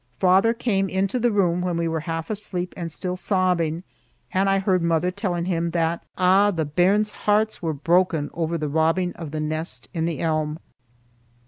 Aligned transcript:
Father 0.19 0.51
came 0.51 0.89
into 0.89 1.19
the 1.19 1.31
room 1.31 1.61
when 1.61 1.77
we 1.77 1.87
were 1.87 1.99
half 1.99 2.31
asleep 2.31 2.73
and 2.75 2.91
still 2.91 3.15
sobbing, 3.15 3.83
and 4.33 4.49
I 4.49 4.57
heard 4.57 4.81
mother 4.81 5.11
telling 5.11 5.45
him 5.45 5.69
that, 5.77 6.03
"a' 6.17 6.51
the 6.51 6.65
bairns' 6.65 7.11
hearts 7.11 7.61
were 7.61 7.71
broken 7.73 8.31
over 8.33 8.57
the 8.57 8.67
robbing 8.67 9.13
of 9.13 9.29
the 9.29 9.39
nest 9.39 9.89
in 9.93 10.05
the 10.05 10.19
elm." 10.19 10.57